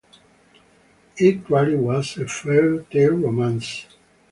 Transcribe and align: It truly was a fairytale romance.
It 1.17 1.45
truly 1.45 1.75
was 1.75 2.17
a 2.17 2.25
fairytale 2.27 3.11
romance. 3.17 3.85